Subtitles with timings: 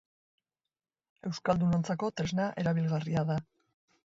[1.29, 3.39] Euskaldunontzat tresna erabilgarria da.